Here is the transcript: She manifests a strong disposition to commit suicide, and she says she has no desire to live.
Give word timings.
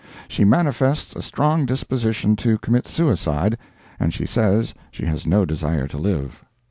She 0.27 0.43
manifests 0.45 1.15
a 1.15 1.21
strong 1.21 1.67
disposition 1.67 2.35
to 2.37 2.57
commit 2.57 2.87
suicide, 2.87 3.55
and 3.99 4.11
she 4.11 4.25
says 4.25 4.73
she 4.89 5.05
has 5.05 5.27
no 5.27 5.45
desire 5.45 5.87
to 5.89 5.97
live. 5.99 6.43